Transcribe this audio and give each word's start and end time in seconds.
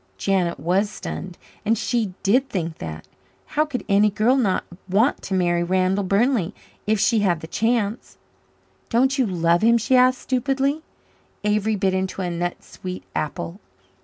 Janet 0.17 0.59
was 0.59 0.89
stunned, 0.89 1.37
and 1.63 1.77
she 1.77 2.15
did 2.23 2.49
think 2.49 2.79
that. 2.79 3.07
How 3.53 3.65
could 3.65 3.85
any 3.87 4.09
girl 4.09 4.35
not 4.35 4.63
want 4.89 5.21
to 5.21 5.35
marry 5.35 5.61
Randall 5.61 6.03
Burnley 6.03 6.55
if 6.87 6.99
she 6.99 7.19
had 7.19 7.41
the 7.41 7.45
chance? 7.45 8.17
"Don't 8.89 9.19
you 9.19 9.27
love 9.27 9.61
him?" 9.61 9.77
she 9.77 9.95
asked 9.95 10.17
stupidly. 10.23 10.81
Avery 11.43 11.75
bit 11.75 11.93
into 11.93 12.23
a 12.23 12.31
nut 12.31 12.63
sweet 12.63 13.03
apple. 13.13 13.59